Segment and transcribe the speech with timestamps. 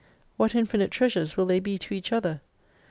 [0.35, 2.41] What infinite treasures will they be to each other